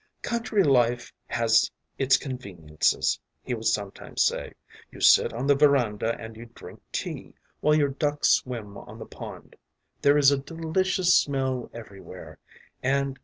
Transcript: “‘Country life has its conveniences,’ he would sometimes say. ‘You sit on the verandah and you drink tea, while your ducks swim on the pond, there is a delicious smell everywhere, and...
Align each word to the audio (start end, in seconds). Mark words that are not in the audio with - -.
“‘Country 0.23 0.63
life 0.63 1.13
has 1.27 1.69
its 1.99 2.17
conveniences,’ 2.17 3.19
he 3.43 3.53
would 3.53 3.65
sometimes 3.67 4.23
say. 4.23 4.55
‘You 4.89 4.99
sit 4.99 5.31
on 5.31 5.45
the 5.45 5.53
verandah 5.53 6.17
and 6.19 6.35
you 6.35 6.47
drink 6.55 6.81
tea, 6.91 7.35
while 7.59 7.75
your 7.75 7.89
ducks 7.89 8.29
swim 8.29 8.79
on 8.79 8.97
the 8.97 9.05
pond, 9.05 9.55
there 10.01 10.17
is 10.17 10.31
a 10.31 10.39
delicious 10.39 11.13
smell 11.13 11.69
everywhere, 11.71 12.39
and... 12.81 13.19